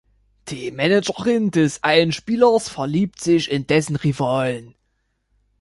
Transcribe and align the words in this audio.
Die 0.47 0.71
Managerin 0.71 1.51
des 1.51 1.83
einen 1.83 2.11
Spielers 2.11 2.69
verliebt 2.69 3.21
sich 3.21 3.51
in 3.51 3.67
dessen 3.67 3.95
Rivalen. 3.95 4.73